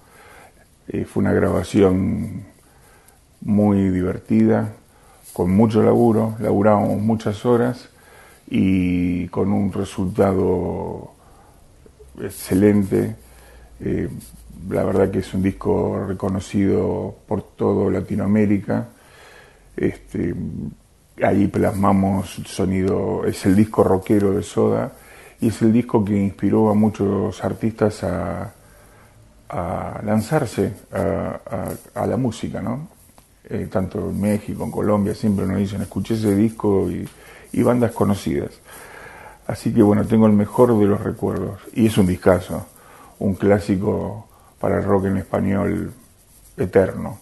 eh, 0.89 1.05
fue 1.05 1.21
una 1.21 1.33
grabación 1.33 2.45
muy 3.41 3.89
divertida, 3.89 4.73
con 5.33 5.51
mucho 5.51 5.83
laburo, 5.83 6.35
laburamos 6.39 6.99
muchas 6.99 7.45
horas 7.45 7.89
y 8.49 9.27
con 9.27 9.51
un 9.51 9.71
resultado 9.71 11.11
excelente. 12.21 13.15
Eh, 13.81 14.09
la 14.69 14.83
verdad 14.83 15.11
que 15.11 15.19
es 15.19 15.33
un 15.33 15.43
disco 15.43 16.05
reconocido 16.07 17.15
por 17.27 17.43
todo 17.43 17.91
Latinoamérica. 17.91 18.87
Este, 19.75 20.33
ahí 21.21 21.47
plasmamos 21.47 22.41
sonido, 22.45 23.25
es 23.25 23.45
el 23.45 23.55
disco 23.55 23.83
rockero 23.83 24.31
de 24.31 24.41
Soda 24.41 24.93
y 25.39 25.49
es 25.49 25.61
el 25.61 25.71
disco 25.71 26.03
que 26.03 26.17
inspiró 26.17 26.69
a 26.69 26.73
muchos 26.73 27.43
artistas 27.43 28.03
a, 28.03 28.53
a 29.49 30.01
lanzarse 30.03 30.73
a, 30.91 32.05
la 32.05 32.17
música, 32.17 32.61
¿no? 32.61 32.87
Eh, 33.49 33.67
tanto 33.71 34.09
en 34.09 34.19
México, 34.19 34.63
en 34.63 34.71
Colombia, 34.71 35.15
siempre 35.15 35.45
nos 35.45 35.57
dicen, 35.57 35.81
escuché 35.81 36.15
ese 36.15 36.35
disco 36.35 36.89
y, 36.91 37.07
bandas 37.63 37.91
conocidas. 37.91 38.51
Así 39.47 39.73
que 39.73 39.81
bueno, 39.81 40.05
tengo 40.05 40.27
el 40.27 40.33
mejor 40.33 40.77
de 40.77 40.85
los 40.85 41.01
recuerdos. 41.01 41.59
Y 41.73 41.87
es 41.87 41.97
un 41.97 42.05
discazo, 42.05 42.67
un 43.19 43.33
clásico 43.33 44.27
para 44.59 44.77
el 44.77 44.83
rock 44.83 45.05
en 45.05 45.17
español 45.17 45.93
eterno. 46.55 47.19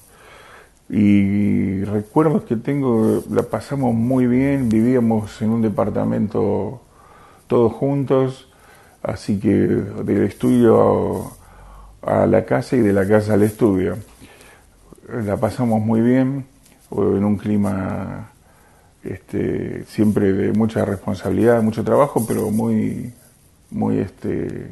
Y 0.89 1.83
recuerdos 1.85 2.43
que 2.43 2.57
tengo, 2.57 3.23
la 3.29 3.43
pasamos 3.43 3.93
muy 3.93 4.27
bien, 4.27 4.67
vivíamos 4.67 5.41
en 5.41 5.51
un 5.51 5.61
departamento 5.61 6.81
todos 7.47 7.71
juntos, 7.73 8.49
así 9.01 9.39
que 9.39 9.49
del 9.49 10.23
estudio 10.23 11.31
a 12.05 12.25
la 12.25 12.45
casa 12.45 12.75
y 12.75 12.79
de 12.79 12.93
la 12.93 13.07
casa 13.07 13.33
al 13.33 13.43
estudio. 13.43 13.97
La 15.23 15.37
pasamos 15.37 15.81
muy 15.81 16.01
bien, 16.01 16.45
en 16.91 17.25
un 17.25 17.37
clima 17.37 18.31
este, 19.03 19.83
siempre 19.85 20.31
de 20.33 20.51
mucha 20.53 20.85
responsabilidad, 20.85 21.61
mucho 21.61 21.83
trabajo, 21.83 22.25
pero 22.27 22.49
muy, 22.51 23.13
muy 23.71 23.99
este, 23.99 24.71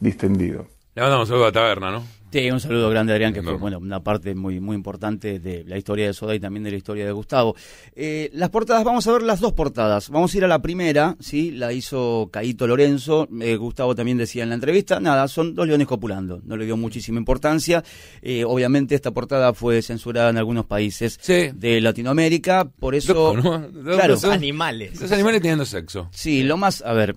distendido. 0.00 0.66
Le 0.98 1.02
mandamos 1.02 1.28
saludo 1.28 1.46
a 1.46 1.52
Taberna, 1.52 1.92
¿no? 1.92 2.04
Sí, 2.32 2.50
un 2.50 2.58
saludo 2.58 2.90
grande, 2.90 3.12
Adrián, 3.12 3.32
que 3.32 3.40
fue 3.40 3.52
bueno, 3.52 3.78
una 3.78 4.02
parte 4.02 4.34
muy, 4.34 4.58
muy 4.58 4.74
importante 4.74 5.38
de 5.38 5.62
la 5.62 5.78
historia 5.78 6.08
de 6.08 6.12
Soda 6.12 6.34
y 6.34 6.40
también 6.40 6.64
de 6.64 6.72
la 6.72 6.76
historia 6.76 7.06
de 7.06 7.12
Gustavo. 7.12 7.54
Eh, 7.94 8.30
las 8.32 8.50
portadas, 8.50 8.82
vamos 8.82 9.06
a 9.06 9.12
ver 9.12 9.22
las 9.22 9.38
dos 9.38 9.52
portadas. 9.52 10.10
Vamos 10.10 10.34
a 10.34 10.36
ir 10.36 10.44
a 10.44 10.48
la 10.48 10.60
primera, 10.60 11.14
¿sí? 11.20 11.52
La 11.52 11.72
hizo 11.72 12.30
Caito 12.32 12.66
Lorenzo. 12.66 13.28
Eh, 13.40 13.54
Gustavo 13.54 13.94
también 13.94 14.18
decía 14.18 14.42
en 14.42 14.48
la 14.48 14.56
entrevista, 14.56 14.98
nada, 14.98 15.28
son 15.28 15.54
dos 15.54 15.68
leones 15.68 15.86
copulando. 15.86 16.40
No 16.44 16.56
le 16.56 16.64
dio 16.64 16.76
muchísima 16.76 17.18
importancia. 17.20 17.84
Eh, 18.20 18.44
obviamente 18.44 18.96
esta 18.96 19.12
portada 19.12 19.54
fue 19.54 19.80
censurada 19.82 20.30
en 20.30 20.38
algunos 20.38 20.66
países 20.66 21.16
de 21.24 21.80
Latinoamérica, 21.80 22.64
por 22.64 22.96
eso... 22.96 23.36
Claro, 23.84 24.16
animales. 24.32 25.00
Los 25.00 25.12
animales 25.12 25.42
teniendo 25.42 25.64
sexo. 25.64 26.08
Sí, 26.10 26.42
lo 26.42 26.56
más, 26.56 26.82
a 26.82 26.92
ver... 26.92 27.14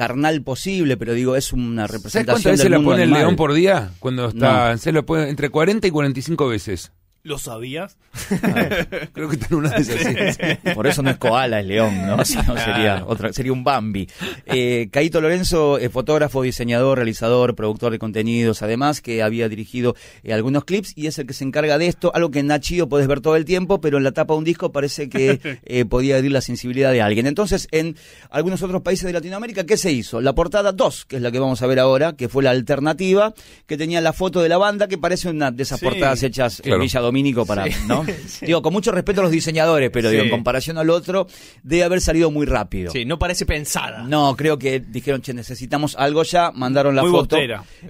Carnal 0.00 0.40
posible, 0.40 0.96
pero 0.96 1.12
digo, 1.12 1.36
es 1.36 1.52
una 1.52 1.86
representación 1.86 2.24
¿Sabes 2.24 2.42
cuántas 2.42 2.52
veces 2.52 2.70
le 2.70 2.80
pone 2.80 3.02
el 3.02 3.10
león 3.10 3.36
por 3.36 3.52
día? 3.52 3.90
Cuando 3.98 4.28
está, 4.28 4.78
se 4.78 4.92
lo 4.92 5.04
pone 5.04 5.28
entre 5.28 5.50
40 5.50 5.86
y 5.86 5.90
45 5.90 6.48
veces. 6.48 6.90
¿Lo 7.22 7.36
sabías? 7.36 7.98
Creo 9.12 9.28
que 9.28 9.36
está 9.36 9.54
una 9.54 9.68
de 9.70 9.82
esas. 9.82 10.74
Por 10.74 10.86
eso 10.86 11.02
no 11.02 11.10
es 11.10 11.18
koala, 11.18 11.60
es 11.60 11.66
león, 11.66 12.06
¿no? 12.06 12.24
sería, 12.24 13.04
otra, 13.06 13.30
sería 13.34 13.52
un 13.52 13.62
Bambi. 13.62 14.08
Eh, 14.46 14.88
Caito 14.90 15.20
Lorenzo, 15.20 15.76
es 15.76 15.92
fotógrafo, 15.92 16.40
diseñador, 16.40 16.96
realizador, 16.96 17.54
productor 17.54 17.92
de 17.92 17.98
contenidos, 17.98 18.62
además, 18.62 19.02
que 19.02 19.22
había 19.22 19.50
dirigido 19.50 19.96
eh, 20.22 20.32
algunos 20.32 20.64
clips 20.64 20.94
y 20.96 21.08
es 21.08 21.18
el 21.18 21.26
que 21.26 21.34
se 21.34 21.44
encarga 21.44 21.76
de 21.76 21.88
esto, 21.88 22.10
algo 22.14 22.30
que 22.30 22.38
en 22.38 22.46
Nachio 22.46 22.88
puedes 22.88 23.06
ver 23.06 23.20
todo 23.20 23.36
el 23.36 23.44
tiempo, 23.44 23.82
pero 23.82 23.98
en 23.98 24.04
la 24.04 24.12
tapa 24.12 24.32
de 24.32 24.38
un 24.38 24.44
disco 24.44 24.72
parece 24.72 25.10
que 25.10 25.60
eh, 25.64 25.84
podía 25.84 26.16
herir 26.16 26.32
la 26.32 26.40
sensibilidad 26.40 26.90
de 26.90 27.02
alguien. 27.02 27.26
Entonces, 27.26 27.68
en 27.70 27.96
algunos 28.30 28.62
otros 28.62 28.80
países 28.80 29.04
de 29.04 29.12
Latinoamérica, 29.12 29.64
¿qué 29.64 29.76
se 29.76 29.92
hizo? 29.92 30.22
La 30.22 30.34
portada 30.34 30.72
2, 30.72 31.04
que 31.04 31.16
es 31.16 31.22
la 31.22 31.30
que 31.30 31.38
vamos 31.38 31.60
a 31.60 31.66
ver 31.66 31.80
ahora, 31.80 32.14
que 32.14 32.30
fue 32.30 32.42
la 32.42 32.50
alternativa, 32.50 33.34
que 33.66 33.76
tenía 33.76 34.00
la 34.00 34.14
foto 34.14 34.40
de 34.40 34.48
la 34.48 34.56
banda, 34.56 34.88
que 34.88 34.96
parece 34.96 35.28
una 35.28 35.50
de 35.50 35.64
esas 35.64 35.80
portadas 35.80 36.22
hechas 36.22 36.62
en 36.64 36.80
Villa 36.80 37.09
dominico 37.10 37.44
para, 37.44 37.66
¿no? 37.86 38.04
Digo, 38.40 38.62
con 38.62 38.72
mucho 38.72 38.92
respeto 38.92 39.20
a 39.20 39.24
los 39.24 39.32
diseñadores, 39.32 39.90
pero 39.90 40.10
digo, 40.10 40.22
en 40.22 40.30
comparación 40.30 40.78
al 40.78 40.90
otro, 40.90 41.26
debe 41.62 41.84
haber 41.84 42.00
salido 42.00 42.30
muy 42.30 42.46
rápido. 42.46 42.90
Sí, 42.92 43.04
no 43.04 43.18
parece 43.18 43.46
pensada. 43.46 44.04
No, 44.04 44.36
creo 44.36 44.58
que 44.58 44.80
dijeron, 44.80 45.20
che, 45.20 45.34
necesitamos 45.34 45.96
algo 45.96 46.22
ya, 46.22 46.52
mandaron 46.52 46.94
la 46.94 47.02
foto. 47.02 47.36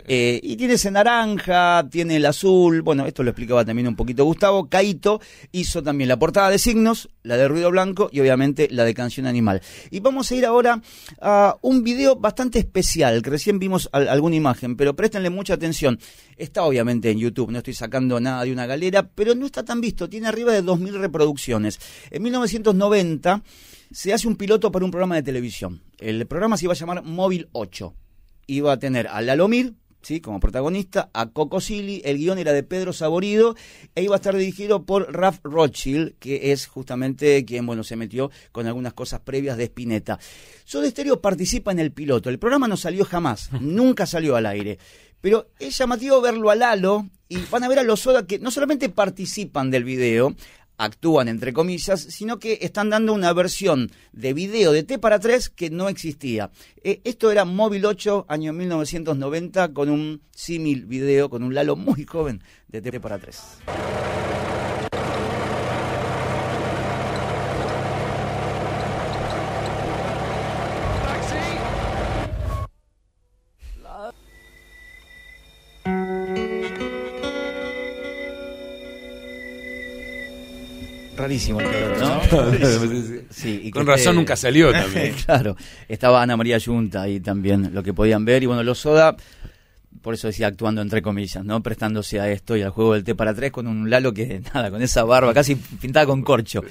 Eh, 0.08 0.40
y 0.42 0.56
tiene 0.56 0.74
ese 0.74 0.90
naranja, 0.90 1.86
tiene 1.90 2.16
el 2.16 2.26
azul, 2.26 2.82
bueno, 2.82 3.06
esto 3.06 3.22
lo 3.22 3.30
explicaba 3.30 3.64
también 3.64 3.88
un 3.88 3.96
poquito 3.96 4.24
Gustavo. 4.24 4.68
Caito 4.68 5.20
hizo 5.52 5.82
también 5.82 6.08
la 6.08 6.18
portada 6.18 6.50
de 6.50 6.58
signos, 6.58 7.08
la 7.22 7.36
de 7.36 7.48
ruido 7.48 7.70
blanco 7.70 8.08
y 8.12 8.20
obviamente 8.20 8.68
la 8.70 8.84
de 8.84 8.94
canción 8.94 9.26
animal. 9.26 9.60
Y 9.90 10.00
vamos 10.00 10.30
a 10.30 10.34
ir 10.34 10.46
ahora 10.46 10.80
a 11.20 11.56
un 11.62 11.82
video 11.82 12.16
bastante 12.16 12.58
especial, 12.58 13.22
que 13.22 13.30
recién 13.30 13.58
vimos 13.58 13.88
alguna 13.92 14.36
imagen, 14.36 14.76
pero 14.76 14.96
préstenle 14.96 15.30
mucha 15.30 15.54
atención. 15.54 15.98
Está 16.36 16.62
obviamente 16.62 17.10
en 17.10 17.18
YouTube, 17.18 17.50
no 17.50 17.58
estoy 17.58 17.74
sacando 17.74 18.18
nada 18.20 18.44
de 18.44 18.52
una 18.52 18.66
galera, 18.66 19.09
pero 19.14 19.34
no 19.34 19.46
está 19.46 19.64
tan 19.64 19.80
visto, 19.80 20.08
tiene 20.08 20.28
arriba 20.28 20.52
de 20.52 20.62
2.000 20.62 21.00
reproducciones. 21.00 21.78
En 22.10 22.22
1990 22.22 23.42
se 23.90 24.12
hace 24.12 24.28
un 24.28 24.36
piloto 24.36 24.70
para 24.70 24.84
un 24.84 24.90
programa 24.90 25.16
de 25.16 25.22
televisión. 25.22 25.82
El 25.98 26.26
programa 26.26 26.56
se 26.56 26.66
iba 26.66 26.72
a 26.72 26.76
llamar 26.76 27.02
Móvil 27.02 27.48
8. 27.52 27.94
Iba 28.46 28.72
a 28.72 28.78
tener 28.78 29.08
a 29.08 29.20
Lalomir, 29.20 29.74
¿sí? 30.02 30.20
como 30.20 30.40
protagonista, 30.40 31.10
a 31.12 31.30
Coco 31.30 31.60
Silly, 31.60 32.02
el 32.04 32.18
guion 32.18 32.38
era 32.38 32.52
de 32.52 32.62
Pedro 32.62 32.92
Saborido, 32.92 33.56
e 33.94 34.02
iba 34.02 34.14
a 34.14 34.18
estar 34.18 34.36
dirigido 34.36 34.84
por 34.84 35.12
Ralph 35.12 35.40
Rothschild, 35.42 36.14
que 36.18 36.52
es 36.52 36.66
justamente 36.66 37.44
quien 37.44 37.66
bueno, 37.66 37.84
se 37.84 37.96
metió 37.96 38.30
con 38.52 38.66
algunas 38.66 38.94
cosas 38.94 39.20
previas 39.20 39.56
de 39.56 39.64
Spinetta. 39.64 40.18
Soda 40.64 40.88
Stereo 40.88 41.20
participa 41.20 41.72
en 41.72 41.78
el 41.78 41.92
piloto, 41.92 42.30
el 42.30 42.38
programa 42.38 42.68
no 42.68 42.76
salió 42.76 43.04
jamás, 43.04 43.50
nunca 43.60 44.06
salió 44.06 44.36
al 44.36 44.46
aire. 44.46 44.78
Pero 45.20 45.48
es 45.58 45.76
llamativo 45.76 46.20
verlo 46.20 46.50
a 46.50 46.54
Lalo 46.54 47.06
y 47.28 47.38
van 47.50 47.64
a 47.64 47.68
ver 47.68 47.78
a 47.78 47.82
los 47.82 48.00
Soda 48.00 48.26
que 48.26 48.38
no 48.38 48.50
solamente 48.50 48.88
participan 48.88 49.70
del 49.70 49.84
video, 49.84 50.34
actúan 50.80 51.28
entre 51.28 51.52
comillas, 51.52 52.00
sino 52.00 52.38
que 52.38 52.58
están 52.62 52.90
dando 52.90 53.12
una 53.12 53.32
versión 53.32 53.90
de 54.12 54.32
video 54.32 54.72
de 54.72 54.82
T 54.82 54.98
para 54.98 55.18
3 55.18 55.50
que 55.50 55.70
no 55.70 55.88
existía. 55.88 56.50
Eh, 56.82 57.00
esto 57.04 57.30
era 57.30 57.44
Móvil 57.44 57.84
8, 57.84 58.26
año 58.28 58.52
1990, 58.52 59.74
con 59.74 59.90
un 59.90 60.22
símil 60.30 60.86
video, 60.86 61.28
con 61.28 61.42
un 61.42 61.54
Lalo 61.54 61.76
muy 61.76 62.04
joven 62.04 62.42
de 62.68 62.80
T 62.80 62.98
para 62.98 63.18
3. 63.18 63.38
Rarísimo 81.20 81.60
el 81.60 81.66
¿no? 81.98 82.20
sí, 83.30 83.60
y 83.64 83.70
Con 83.70 83.86
razón 83.86 84.16
nunca 84.16 84.36
salió 84.36 84.72
también. 84.72 85.14
claro, 85.24 85.56
estaba 85.88 86.22
Ana 86.22 86.36
María 86.36 86.58
Yunta 86.58 87.02
ahí 87.02 87.20
también, 87.20 87.70
lo 87.74 87.82
que 87.82 87.92
podían 87.92 88.24
ver. 88.24 88.42
Y 88.42 88.46
bueno, 88.46 88.62
los 88.62 88.78
Soda, 88.78 89.16
por 90.02 90.14
eso 90.14 90.28
decía 90.28 90.46
actuando 90.46 90.80
entre 90.80 91.02
comillas, 91.02 91.44
¿no? 91.44 91.62
Prestándose 91.62 92.20
a 92.20 92.30
esto 92.30 92.56
y 92.56 92.62
al 92.62 92.70
juego 92.70 92.94
del 92.94 93.04
T 93.04 93.14
para 93.14 93.34
tres 93.34 93.52
con 93.52 93.66
un 93.66 93.90
Lalo 93.90 94.12
que, 94.12 94.40
nada, 94.54 94.70
con 94.70 94.82
esa 94.82 95.04
barba 95.04 95.34
casi 95.34 95.56
pintada 95.56 96.06
con 96.06 96.22
corcho, 96.22 96.62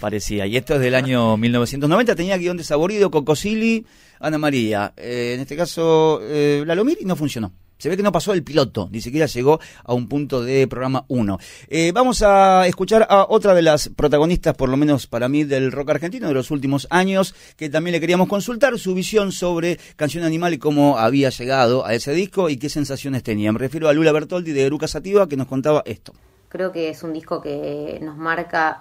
parecía. 0.00 0.46
Y 0.46 0.56
esto 0.56 0.74
es 0.74 0.80
del 0.80 0.94
año 0.94 1.36
1990, 1.36 2.14
tenía 2.14 2.36
guion 2.36 2.56
de 2.56 2.64
Saborido, 2.64 3.10
Cocosili, 3.10 3.86
Ana 4.20 4.38
María. 4.38 4.92
Eh, 4.96 5.32
en 5.34 5.40
este 5.40 5.56
caso, 5.56 6.20
eh, 6.22 6.64
Lalo 6.66 6.84
Mir 6.84 6.98
y 7.00 7.04
no 7.04 7.16
funcionó. 7.16 7.52
Se 7.78 7.88
ve 7.88 7.96
que 7.96 8.02
no 8.02 8.10
pasó 8.10 8.32
el 8.32 8.42
piloto, 8.42 8.88
ni 8.90 9.00
siquiera 9.00 9.26
llegó 9.26 9.60
a 9.84 9.94
un 9.94 10.08
punto 10.08 10.42
de 10.42 10.66
programa 10.66 11.04
1. 11.06 11.38
Eh, 11.68 11.92
vamos 11.92 12.22
a 12.22 12.66
escuchar 12.66 13.06
a 13.08 13.26
otra 13.28 13.54
de 13.54 13.62
las 13.62 13.88
protagonistas, 13.90 14.56
por 14.56 14.68
lo 14.68 14.76
menos 14.76 15.06
para 15.06 15.28
mí, 15.28 15.44
del 15.44 15.70
rock 15.70 15.90
argentino 15.90 16.26
de 16.26 16.34
los 16.34 16.50
últimos 16.50 16.88
años, 16.90 17.36
que 17.56 17.70
también 17.70 17.92
le 17.92 18.00
queríamos 18.00 18.26
consultar 18.26 18.76
su 18.80 18.94
visión 18.94 19.30
sobre 19.30 19.78
Canción 19.94 20.24
Animal 20.24 20.54
y 20.54 20.58
cómo 20.58 20.98
había 20.98 21.30
llegado 21.30 21.86
a 21.86 21.94
ese 21.94 22.12
disco 22.14 22.50
y 22.50 22.56
qué 22.56 22.68
sensaciones 22.68 23.22
tenía. 23.22 23.52
Me 23.52 23.60
refiero 23.60 23.88
a 23.88 23.92
Lula 23.92 24.10
Bertoldi 24.10 24.50
de 24.50 24.64
Eruca 24.64 24.88
Sativa, 24.88 25.28
que 25.28 25.36
nos 25.36 25.46
contaba 25.46 25.84
esto. 25.86 26.12
Creo 26.48 26.72
que 26.72 26.88
es 26.88 27.04
un 27.04 27.12
disco 27.12 27.40
que 27.40 28.00
nos 28.02 28.16
marca 28.16 28.80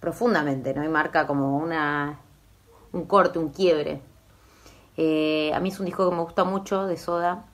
profundamente, 0.00 0.72
¿no? 0.72 0.82
Y 0.82 0.88
marca 0.88 1.26
como 1.26 1.58
una, 1.58 2.20
un 2.92 3.04
corte, 3.04 3.38
un 3.38 3.50
quiebre. 3.50 4.00
Eh, 4.96 5.52
a 5.54 5.60
mí 5.60 5.68
es 5.68 5.78
un 5.78 5.84
disco 5.84 6.08
que 6.08 6.16
me 6.16 6.22
gusta 6.22 6.44
mucho 6.44 6.86
de 6.86 6.96
Soda 6.96 7.51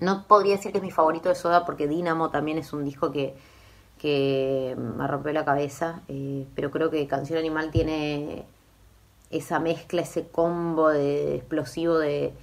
no 0.00 0.26
podría 0.26 0.56
decir 0.56 0.72
que 0.72 0.78
es 0.78 0.84
mi 0.84 0.90
favorito 0.90 1.28
de 1.28 1.34
Soda 1.34 1.64
porque 1.64 1.88
Dynamo 1.88 2.30
también 2.30 2.58
es 2.58 2.72
un 2.72 2.84
disco 2.84 3.12
que, 3.12 3.34
que 3.98 4.76
me 4.76 5.06
rompió 5.06 5.32
la 5.32 5.44
cabeza, 5.44 6.02
eh, 6.08 6.46
pero 6.54 6.70
creo 6.70 6.90
que 6.90 7.06
Canción 7.06 7.38
Animal 7.38 7.70
tiene 7.70 8.44
esa 9.30 9.58
mezcla, 9.60 10.02
ese 10.02 10.28
combo 10.28 10.90
de 10.90 11.36
explosivo 11.36 11.98
de, 11.98 12.34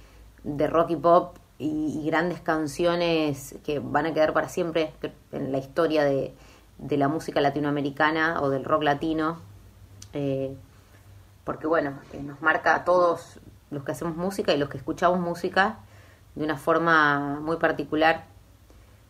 de 0.44 0.66
rock 0.66 0.90
y 0.90 0.96
pop 0.96 1.36
y, 1.58 2.04
grandes 2.06 2.40
canciones 2.40 3.54
que 3.64 3.78
van 3.78 4.06
a 4.06 4.14
quedar 4.14 4.32
para 4.32 4.48
siempre 4.48 4.92
en 5.30 5.52
la 5.52 5.58
historia 5.58 6.04
de, 6.04 6.34
de 6.78 6.96
la 6.96 7.08
música 7.08 7.40
latinoamericana 7.40 8.42
o 8.42 8.50
del 8.50 8.64
rock 8.64 8.82
latino. 8.82 9.38
Eh, 10.12 10.54
porque 11.44 11.66
bueno, 11.66 11.98
eh, 12.12 12.22
nos 12.22 12.40
marca 12.42 12.74
a 12.74 12.84
todos 12.84 13.38
los 13.70 13.84
que 13.84 13.92
hacemos 13.92 14.16
música 14.16 14.52
y 14.52 14.58
los 14.58 14.68
que 14.68 14.78
escuchamos 14.78 15.20
música 15.20 15.78
de 16.34 16.44
una 16.44 16.56
forma 16.56 17.40
muy 17.40 17.56
particular 17.56 18.24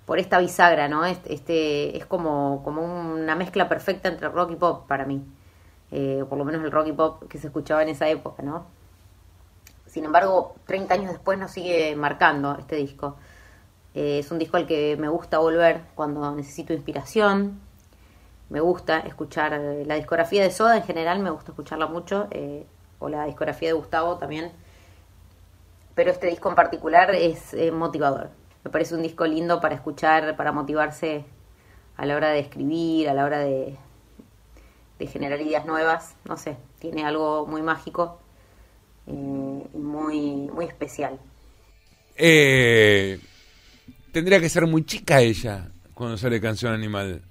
por 0.06 0.18
esta 0.18 0.38
bisagra, 0.38 0.88
¿no? 0.88 1.04
Este, 1.04 1.96
es 1.96 2.06
como, 2.06 2.62
como 2.64 2.82
una 2.82 3.34
mezcla 3.36 3.68
perfecta 3.68 4.08
entre 4.08 4.28
rock 4.28 4.52
y 4.52 4.56
pop 4.56 4.86
para 4.88 5.04
mí, 5.04 5.22
eh, 5.90 6.24
por 6.28 6.38
lo 6.38 6.44
menos 6.44 6.64
el 6.64 6.72
rock 6.72 6.88
y 6.88 6.92
pop 6.92 7.22
que 7.28 7.38
se 7.38 7.46
escuchaba 7.48 7.82
en 7.82 7.90
esa 7.90 8.08
época, 8.08 8.42
¿no? 8.42 8.66
Sin 9.86 10.04
embargo, 10.04 10.54
30 10.66 10.94
años 10.94 11.12
después 11.12 11.38
nos 11.38 11.50
sigue 11.50 11.94
marcando 11.96 12.56
este 12.58 12.76
disco. 12.76 13.16
Eh, 13.94 14.18
es 14.20 14.30
un 14.30 14.38
disco 14.38 14.56
al 14.56 14.66
que 14.66 14.96
me 14.96 15.08
gusta 15.08 15.38
volver 15.38 15.82
cuando 15.94 16.34
necesito 16.34 16.72
inspiración. 16.72 17.60
Me 18.48 18.60
gusta 18.60 19.00
escuchar 19.00 19.52
eh, 19.54 19.84
la 19.86 19.96
discografía 19.96 20.42
de 20.42 20.50
Soda 20.50 20.76
en 20.76 20.82
general, 20.82 21.20
me 21.20 21.30
gusta 21.30 21.52
escucharla 21.52 21.86
mucho, 21.86 22.28
o 22.98 23.08
la 23.08 23.26
discografía 23.26 23.68
de 23.68 23.74
Gustavo 23.74 24.16
también 24.16 24.52
pero 25.94 26.10
este 26.10 26.26
disco 26.28 26.48
en 26.48 26.54
particular 26.54 27.14
es 27.14 27.54
eh, 27.54 27.70
motivador. 27.70 28.30
Me 28.64 28.70
parece 28.70 28.94
un 28.94 29.02
disco 29.02 29.26
lindo 29.26 29.60
para 29.60 29.74
escuchar, 29.74 30.36
para 30.36 30.52
motivarse 30.52 31.24
a 31.96 32.06
la 32.06 32.16
hora 32.16 32.30
de 32.30 32.38
escribir, 32.40 33.08
a 33.08 33.14
la 33.14 33.24
hora 33.24 33.40
de, 33.40 33.76
de 34.98 35.06
generar 35.06 35.40
ideas 35.40 35.66
nuevas. 35.66 36.14
No 36.24 36.36
sé, 36.36 36.56
tiene 36.78 37.04
algo 37.04 37.46
muy 37.46 37.62
mágico. 37.62 38.20
eh, 39.06 39.12
y 39.74 39.78
muy, 39.78 40.48
muy 40.52 40.64
especial. 40.66 41.18
Eh, 42.16 43.18
tendría 44.12 44.40
que 44.40 44.48
ser 44.48 44.66
muy 44.66 44.84
chica 44.84 45.20
ella 45.20 45.68
cuando 45.94 46.16
sale 46.16 46.40
Canción 46.40 46.72
Animal. 46.72 47.22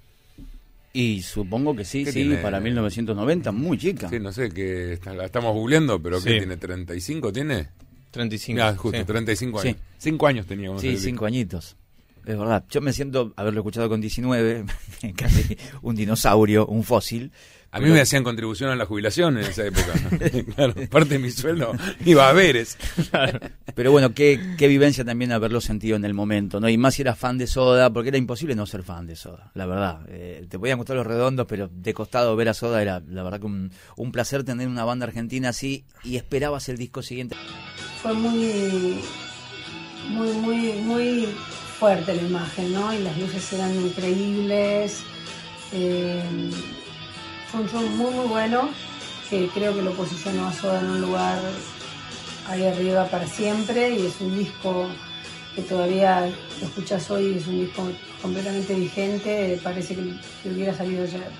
Y 0.94 1.22
supongo 1.22 1.74
que 1.74 1.86
sí, 1.86 2.04
¿Qué 2.04 2.12
sí, 2.12 2.22
tiene? 2.24 2.42
para 2.42 2.60
1990, 2.60 3.50
muy 3.52 3.78
chica. 3.78 4.10
Sí, 4.10 4.18
no 4.20 4.30
sé, 4.30 4.50
que 4.50 4.92
está- 4.92 5.14
la 5.14 5.24
estamos 5.24 5.54
googleando, 5.54 6.02
pero 6.02 6.18
¿qué 6.18 6.32
Sí. 6.32 6.38
tiene? 6.38 6.58
¿35 6.58 7.32
tiene? 7.32 7.68
35. 8.12 8.62
Ah, 8.62 8.76
justo, 8.76 8.98
sí. 8.98 9.04
35 9.04 9.60
Sí. 9.62 9.68
años. 9.68 9.80
5 9.98 10.26
años 10.28 10.46
tenía. 10.46 10.68
cuando 10.68 10.80
Sí, 10.82 10.96
cinco 10.96 11.26
añitos. 11.26 11.76
Es 12.24 12.38
verdad. 12.38 12.64
Yo 12.70 12.80
me 12.80 12.92
siento 12.92 13.32
haberlo 13.34 13.60
escuchado 13.60 13.88
con 13.88 14.00
19, 14.00 14.64
casi 15.16 15.56
un 15.82 15.96
dinosaurio, 15.96 16.66
un 16.66 16.84
fósil. 16.84 17.32
A 17.74 17.78
mí 17.78 17.84
Pero- 17.84 17.94
me 17.94 18.00
hacían 18.02 18.22
contribución 18.22 18.70
a 18.70 18.76
la 18.76 18.84
jubilación 18.84 19.38
en 19.38 19.44
esa 19.44 19.64
época. 19.66 19.94
claro, 20.54 20.74
parte 20.90 21.14
de 21.14 21.18
mi 21.18 21.30
sueldo 21.30 21.72
iba 22.04 22.28
a 22.28 22.32
veres. 22.34 22.76
Pero 23.74 23.90
bueno, 23.90 24.12
qué, 24.12 24.38
qué 24.58 24.68
vivencia 24.68 25.04
también 25.06 25.32
haberlo 25.32 25.60
sentido 25.62 25.96
en 25.96 26.04
el 26.04 26.12
momento, 26.12 26.60
¿no? 26.60 26.68
Y 26.68 26.76
más 26.76 26.94
si 26.94 27.02
eras 27.02 27.18
fan 27.18 27.38
de 27.38 27.46
Soda, 27.46 27.90
porque 27.90 28.10
era 28.10 28.18
imposible 28.18 28.54
no 28.54 28.66
ser 28.66 28.82
fan 28.82 29.06
de 29.06 29.16
Soda, 29.16 29.50
la 29.54 29.64
verdad. 29.66 30.00
Eh, 30.08 30.46
te 30.50 30.58
podían 30.58 30.76
gustar 30.76 30.96
los 30.96 31.06
redondos, 31.06 31.46
pero 31.48 31.70
de 31.72 31.94
costado 31.94 32.36
ver 32.36 32.50
a 32.50 32.54
Soda 32.54 32.82
era, 32.82 33.00
la 33.08 33.22
verdad, 33.22 33.40
que 33.40 33.46
un, 33.46 33.70
un 33.96 34.12
placer 34.12 34.44
tener 34.44 34.68
una 34.68 34.84
banda 34.84 35.06
argentina 35.06 35.48
así 35.48 35.86
y 36.04 36.16
esperabas 36.16 36.68
el 36.68 36.76
disco 36.76 37.02
siguiente. 37.02 37.36
Fue 38.02 38.14
muy, 38.14 39.00
muy, 40.08 40.32
muy, 40.32 40.72
muy 40.72 41.28
fuerte 41.78 42.14
la 42.14 42.22
imagen, 42.22 42.72
¿no? 42.72 42.92
Y 42.92 42.98
las 42.98 43.16
luces 43.16 43.52
eran 43.52 43.74
increíbles. 43.74 45.02
Eh, 45.72 46.22
fue 47.50 47.60
un 47.60 47.68
show 47.68 47.80
muy, 47.80 48.12
muy 48.12 48.26
bueno, 48.26 48.70
que 49.30 49.48
creo 49.54 49.74
que 49.74 49.82
lo 49.82 49.92
posicionó 49.92 50.48
a 50.48 50.52
Soda 50.52 50.80
en 50.80 50.90
un 50.90 51.00
lugar 51.00 51.38
ahí 52.48 52.64
arriba 52.66 53.06
para 53.06 53.26
siempre 53.26 53.90
y 53.90 54.06
es 54.06 54.20
un 54.20 54.36
disco 54.36 54.88
que 55.54 55.62
todavía 55.62 56.28
lo 56.60 56.66
escuchas 56.66 57.08
hoy 57.10 57.36
es 57.36 57.46
un 57.46 57.60
disco 57.60 57.88
completamente 58.20 58.74
vigente, 58.74 59.60
parece 59.62 59.94
que, 59.94 60.14
que 60.42 60.48
hubiera 60.50 60.74
salido 60.74 61.04
ayer. 61.04 61.30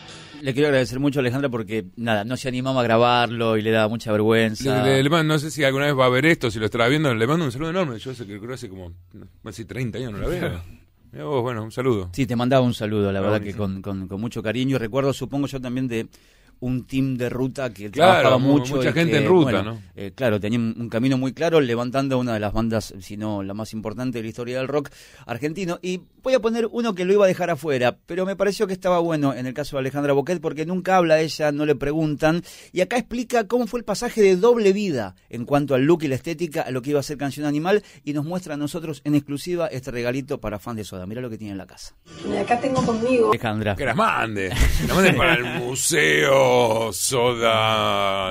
Le 0.43 0.53
quiero 0.55 0.69
agradecer 0.69 0.99
mucho 0.99 1.19
a 1.19 1.23
Alejandra 1.23 1.49
porque, 1.49 1.87
nada, 1.97 2.25
no 2.25 2.37
se 2.37 2.49
animaba 2.49 2.81
a 2.81 2.85
grabarlo 2.85 3.57
y 3.57 3.63
le 3.63 3.71
daba 3.71 3.89
mucha 3.89 4.11
vergüenza. 4.11 4.83
Le- 4.85 4.97
le- 4.97 5.03
le 5.05 5.09
mando- 5.11 5.35
no 5.35 5.39
sé 5.39 5.51
si 5.51 5.63
alguna 5.63 5.87
vez 5.87 5.97
va 5.97 6.07
a 6.07 6.09
ver 6.09 6.27
esto, 6.27 6.51
si 6.51 6.59
lo 6.59 6.65
estará 6.65 6.89
viendo, 6.89 7.15
le 7.15 7.27
mando 7.27 7.45
un 7.45 7.53
saludo 7.53 7.71
enorme. 7.71 7.99
Yo 7.99 8.13
sé 8.15 8.27
que 8.27 8.41
creo 8.41 8.55
hace 8.55 8.69
como 8.69 8.93
casi 9.45 9.65
30 9.65 9.99
años 9.99 10.13
no 10.13 10.19
la 10.19 10.27
veo. 10.29 10.61
Mirá 11.13 11.25
vos, 11.27 11.43
bueno, 11.43 11.63
un 11.63 11.71
saludo. 11.71 12.11
Sí, 12.13 12.27
te 12.27 12.35
mandaba 12.35 12.65
un 12.65 12.75
saludo, 12.75 13.13
la 13.13 13.19
Ah, 13.19 13.23
verdad 13.23 13.41
que 13.43 13.55
con, 13.55 13.83
con, 13.83 14.09
con 14.09 14.21
mucho 14.21 14.43
cariño. 14.43 14.79
Recuerdo, 14.79 15.13
supongo 15.13 15.47
yo 15.47 15.61
también 15.61 15.87
de 15.87 16.09
un 16.62 16.87
team 16.87 17.16
de 17.16 17.28
ruta 17.28 17.71
que 17.73 17.90
Claro, 17.90 18.12
trabajaba 18.12 18.38
mu- 18.38 18.52
mucho. 18.59 18.76
mucha 18.76 18.90
y 18.90 18.92
gente 18.92 19.12
que, 19.12 19.19
en 19.19 19.26
ruta, 19.26 19.42
bueno, 19.52 19.62
¿no? 19.62 19.83
eh, 19.95 20.12
claro, 20.14 20.40
tenía 20.40 20.59
un, 20.59 20.75
un 20.78 20.88
camino 20.88 21.19
muy 21.19 21.33
claro, 21.33 21.61
levantando 21.61 22.19
una 22.19 22.35
de 22.35 22.40
las 22.40 22.52
bandas, 22.52 22.95
si 23.00 23.16
no 23.16 23.42
la 23.42 23.54
más 23.54 23.73
importante 23.73 24.19
de 24.19 24.23
la 24.23 24.28
historia 24.28 24.59
del 24.59 24.69
rock 24.69 24.88
argentino. 25.26 25.78
Y 25.83 26.00
voy 26.23 26.35
a 26.35 26.40
poner 26.40 26.66
uno 26.71 26.95
que 26.95 27.04
lo 27.04 27.12
iba 27.12 27.25
a 27.25 27.28
dejar 27.28 27.50
afuera, 27.50 27.97
pero 28.07 28.25
me 28.26 28.37
pareció 28.37 28.66
que 28.66 28.73
estaba 28.73 28.99
bueno 29.00 29.35
en 29.35 29.47
el 29.47 29.54
caso 29.54 29.76
de 29.76 29.81
Alejandra 29.81 30.12
Boquet, 30.12 30.40
porque 30.40 30.64
nunca 30.66 30.97
habla 30.97 31.21
ella, 31.21 31.52
no 31.52 31.66
le 31.66 31.75
preguntan. 31.75 32.42
Y 32.73 32.81
acá 32.81 32.97
explica 32.97 33.47
cómo 33.47 33.66
fue 33.66 33.81
el 33.81 33.85
pasaje 33.85 34.23
de 34.23 34.37
doble 34.37 34.73
vida 34.73 35.14
en 35.31 35.45
cuanto 35.45 35.75
al 35.75 35.83
look 35.85 36.04
y 36.04 36.09
la 36.09 36.14
estética, 36.14 36.62
a 36.62 36.71
lo 36.71 36.81
que 36.83 36.90
iba 36.90 37.00
a 37.00 37.02
ser 37.02 37.16
Canción 37.19 37.47
Animal, 37.47 37.83
y 38.04 38.12
nos 38.12 38.25
muestra 38.25 38.54
a 38.54 38.57
nosotros 38.57 39.00
en 39.04 39.14
exclusiva 39.14 39.66
este 39.66 39.90
regalito 39.90 40.40
para 40.40 40.59
fans 40.59 40.76
de 40.78 40.85
Soda. 40.85 41.07
Mira 41.07 41.21
lo 41.21 41.28
que 41.28 41.38
tiene 41.38 41.52
en 41.52 41.59
la 41.59 41.66
casa. 41.66 41.95
Y 42.33 42.37
acá 42.37 42.61
tengo 42.61 42.85
conmigo 42.85 43.31
Alejandra. 43.31 43.75
Que 43.75 43.85
las 43.85 43.97
mande. 43.97 44.50
Que 44.81 44.87
las 44.87 44.97
mande 44.97 45.12
para 45.14 45.35
el 45.35 45.45
Museo 45.64 46.52
Soda. 46.93 48.23